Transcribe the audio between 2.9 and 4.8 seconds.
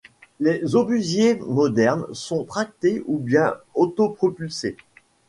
ou bien autopropulsés.